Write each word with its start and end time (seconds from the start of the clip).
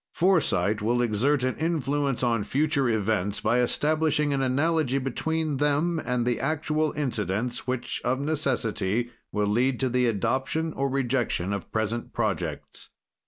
"Foresight 0.15 0.81
will 0.81 0.99
exert 1.03 1.43
an 1.43 1.55
influence 1.57 2.23
on 2.23 2.43
future 2.43 2.89
events 2.89 3.39
by 3.39 3.59
establishing 3.61 4.33
an 4.33 4.41
analogy 4.41 4.97
between 4.97 5.57
them 5.57 6.01
and 6.03 6.25
the 6.25 6.39
actual 6.39 6.91
incidents 6.93 7.67
which, 7.67 8.01
of 8.03 8.19
necessity, 8.19 9.11
will 9.31 9.45
lead 9.45 9.79
to 9.79 9.89
the 9.89 10.07
adoption 10.07 10.73
or 10.73 10.89
rejection 10.89 11.53
of 11.53 11.71
present 11.71 12.13
projects. 12.13 12.89